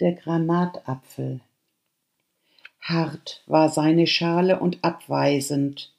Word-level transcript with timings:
Der 0.00 0.14
Granatapfel 0.14 1.40
Hart 2.80 3.44
war 3.46 3.68
seine 3.68 4.08
Schale 4.08 4.58
und 4.58 4.82
abweisend. 4.82 5.94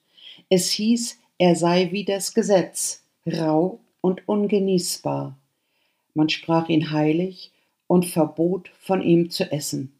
Es 0.50 0.72
hieß, 0.72 1.19
er 1.40 1.56
sei 1.56 1.92
wie 1.92 2.04
das 2.04 2.34
Gesetz, 2.34 3.02
rau 3.26 3.80
und 4.02 4.28
ungenießbar. 4.28 5.38
Man 6.14 6.28
sprach 6.28 6.68
ihn 6.68 6.92
heilig 6.92 7.52
und 7.88 8.06
verbot, 8.06 8.70
von 8.78 9.02
ihm 9.02 9.30
zu 9.30 9.50
essen. 9.50 9.98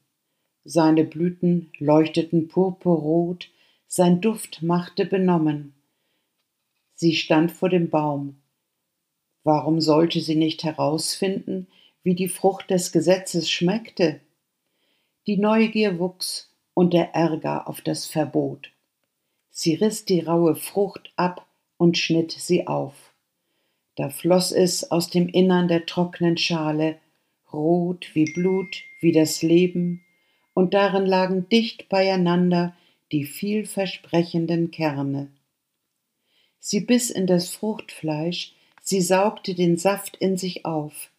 Seine 0.66 1.06
Blüten 1.06 1.72
leuchteten 1.80 2.50
purpurrot, 2.50 3.50
sein 3.88 4.20
Duft 4.20 4.62
machte 4.62 5.06
benommen. 5.06 5.74
Sie 6.94 7.16
stand 7.16 7.54
vor 7.54 7.70
dem 7.70 7.90
Baum. 7.90 8.36
Warum 9.46 9.80
sollte 9.80 10.20
sie 10.20 10.36
nicht 10.36 10.66
herausfinden, 10.66 11.68
wie 12.04 12.16
die 12.16 12.28
Frucht 12.28 12.70
des 12.70 12.92
Gesetzes 12.92 13.50
schmeckte? 13.50 14.20
Die 15.26 15.38
Neugier 15.38 16.00
wuchs 16.00 16.54
und 16.74 16.94
der 16.94 17.16
Ärger 17.16 17.70
auf 17.70 17.80
das 17.80 18.06
Verbot. 18.06 18.72
Sie 19.62 19.74
riss 19.74 20.06
die 20.06 20.22
raue 20.22 20.56
Frucht 20.56 21.12
ab 21.18 21.46
und 21.76 21.98
schnitt 21.98 22.32
sie 22.32 22.66
auf. 22.66 23.14
Da 23.96 24.10
floss 24.10 24.54
es 24.54 24.90
aus 24.90 25.10
dem 25.10 25.28
Innern 25.28 25.68
der 25.68 25.86
trocknen 25.86 26.38
Schale, 26.38 26.98
rot 27.52 28.10
wie 28.14 28.32
Blut, 28.32 28.84
wie 29.02 29.12
das 29.12 29.42
Leben, 29.42 30.02
und 30.54 30.74
darin 30.74 31.06
lagen 31.06 31.50
dicht 31.50 31.90
beieinander 31.90 32.74
die 33.12 33.26
vielversprechenden 33.26 34.72
Kerne. 34.72 35.30
Sie 36.62 36.80
biss 36.80 37.10
in 37.10 37.28
das 37.28 37.50
Fruchtfleisch, 37.50 38.56
sie 38.82 39.02
saugte 39.02 39.56
den 39.56 39.76
Saft 39.76 40.16
in 40.16 40.38
sich 40.38 40.64
auf. 40.64 41.12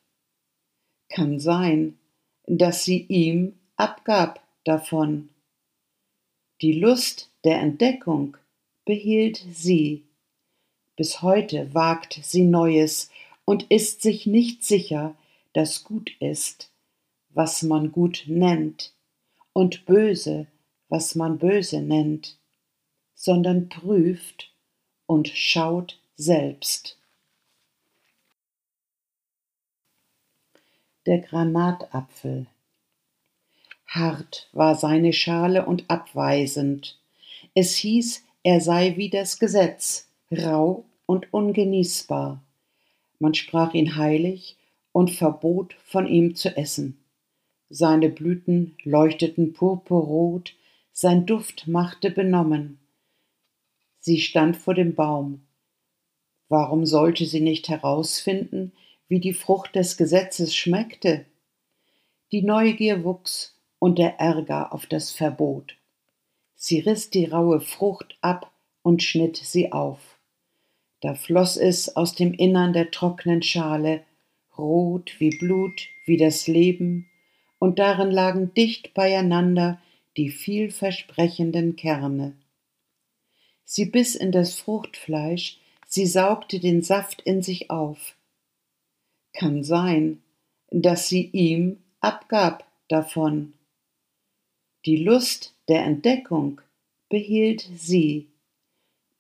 Kann 1.11 1.41
sein, 1.41 1.99
dass 2.47 2.87
sie 2.87 3.03
ihm 3.03 3.59
abgab 3.77 4.43
davon. 4.65 5.29
Die 6.63 6.73
Lust 6.73 7.31
der 7.45 7.61
Entdeckung 7.61 8.37
behielt 8.91 9.47
sie. 9.53 10.03
Bis 10.97 11.23
heute 11.23 11.73
wagt 11.75 12.19
sie 12.25 12.43
Neues 12.43 13.09
und 13.45 13.71
ist 13.71 14.03
sich 14.03 14.27
nicht 14.27 14.65
sicher, 14.65 15.15
dass 15.53 15.85
gut 15.85 16.11
ist, 16.19 16.73
was 17.29 17.63
man 17.63 17.93
gut 17.93 18.25
nennt, 18.27 18.93
und 19.53 19.87
böse, 19.87 20.49
was 20.89 21.15
man 21.15 21.39
böse 21.39 21.81
nennt, 21.81 22.37
sondern 23.15 23.69
prüft 23.69 24.51
und 25.07 25.29
schaut 25.29 26.01
selbst. 26.17 26.99
Der 31.07 31.21
Granatapfel. 31.21 32.49
Hart 33.87 34.49
war 34.51 34.75
seine 34.75 35.13
Schale 35.13 35.65
und 35.65 35.89
abweisend, 35.89 36.99
es 37.55 37.77
hieß, 37.77 38.25
er 38.43 38.61
sei 38.61 38.97
wie 38.97 39.11
das 39.11 39.39
Gesetz, 39.39 40.09
rau 40.31 40.85
und 41.07 41.33
ungenießbar. 41.33 42.43
Man 43.19 43.35
sprach 43.35 43.75
ihn 43.75 43.97
heilig 43.97 44.57
und 44.93 45.11
verbot, 45.11 45.77
von 45.85 46.07
ihm 46.07 46.35
zu 46.35 46.57
essen. 46.57 47.05
Seine 47.69 48.09
Blüten 48.09 48.77
leuchteten 48.83 49.53
purpurrot, 49.53 50.55
sein 50.93 51.27
Duft 51.27 51.69
machte 51.69 52.11
benommen. 52.11 52.79
Sie 54.01 54.21
stand 54.21 54.57
vor 54.57 54.75
dem 54.75 54.95
Baum. 54.95 55.43
Warum 56.49 56.87
sollte 56.87 57.27
sie 57.27 57.41
nicht 57.41 57.69
herausfinden, 57.69 58.73
wie 59.07 59.21
die 59.21 59.35
Frucht 59.35 59.77
des 59.77 59.97
Gesetzes 59.97 60.55
schmeckte? 60.55 61.27
Die 62.33 62.43
Neugier 62.43 63.05
wuchs 63.05 63.61
und 63.79 63.99
der 63.99 64.19
Ärger 64.19 64.73
auf 64.73 64.87
das 64.87 65.11
Verbot. 65.11 65.77
Sie 66.63 66.81
riss 66.81 67.09
die 67.09 67.25
raue 67.25 67.63
Frucht 67.63 68.19
ab 68.21 68.53
und 68.83 69.03
schnitt 69.03 69.39
sie 69.39 69.73
auf. 69.73 70.21
Da 71.01 71.15
floss 71.15 71.57
es 71.57 71.97
aus 71.97 72.15
dem 72.15 72.35
Innern 72.35 72.75
der 72.75 72.91
trocknen 72.91 73.41
Schale, 73.43 74.05
rot 74.59 75.15
wie 75.19 75.31
Blut, 75.39 75.89
wie 76.05 76.19
das 76.19 76.47
Leben, 76.49 77.09
und 77.59 77.79
darin 77.79 78.11
lagen 78.11 78.53
dicht 78.53 78.93
beieinander 78.93 79.81
die 80.19 80.29
vielversprechenden 80.29 81.77
Kerne. 81.77 82.37
Sie 83.65 83.87
biss 83.87 84.15
in 84.15 84.31
das 84.31 84.57
Fruchtfleisch, 84.57 85.59
sie 85.87 86.05
saugte 86.05 86.61
den 86.61 86.83
Saft 86.83 87.23
in 87.23 87.41
sich 87.41 87.71
auf. 87.71 88.17
Kann 89.33 89.65
sein, 89.65 90.23
dass 90.71 91.09
sie 91.09 91.25
ihm 91.33 91.79
abgab 92.01 92.71
davon. 92.89 93.55
Die 94.87 94.97
Lust 94.97 95.55
der 95.69 95.85
Entdeckung 95.85 96.63
behielt 97.11 97.69
sie. 97.77 98.29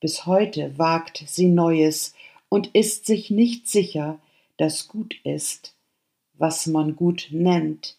Bis 0.00 0.24
heute 0.24 0.78
wagt 0.78 1.22
sie 1.26 1.48
Neues 1.48 2.14
und 2.48 2.68
ist 2.68 3.04
sich 3.04 3.30
nicht 3.30 3.68
sicher, 3.68 4.18
dass 4.56 4.88
gut 4.88 5.16
ist, 5.22 5.74
was 6.34 6.66
man 6.66 6.96
gut 6.96 7.28
nennt, 7.30 7.98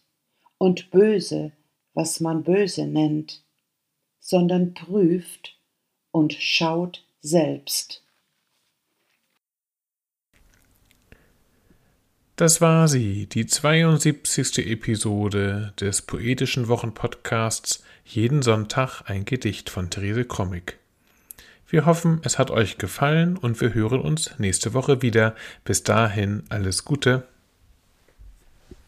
und 0.57 0.89
böse, 0.89 1.51
was 1.93 2.19
man 2.19 2.43
böse 2.43 2.87
nennt, 2.87 3.43
sondern 4.19 4.73
prüft 4.73 5.55
und 6.11 6.33
schaut 6.33 7.03
selbst. 7.21 8.03
Das 12.35 12.61
war 12.61 12.87
sie, 12.87 13.27
die 13.27 13.45
72. 13.45 14.65
Episode 14.67 15.73
des 15.79 16.01
poetischen 16.01 16.67
Wochenpodcasts 16.67 17.83
Jeden 18.05 18.41
Sonntag 18.41 19.03
ein 19.05 19.25
Gedicht 19.25 19.69
von 19.69 19.89
Therese 19.89 20.25
Krommig. 20.25 20.77
Wir 21.67 21.85
hoffen, 21.85 22.19
es 22.23 22.39
hat 22.39 22.51
euch 22.51 22.77
gefallen 22.77 23.37
und 23.37 23.61
wir 23.61 23.73
hören 23.73 24.01
uns 24.01 24.31
nächste 24.39 24.73
Woche 24.73 25.01
wieder. 25.01 25.35
Bis 25.63 25.83
dahin 25.83 26.43
alles 26.49 26.83
Gute. 26.83 27.23